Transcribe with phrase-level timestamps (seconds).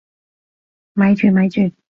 [0.93, 1.71] 咪住咪住！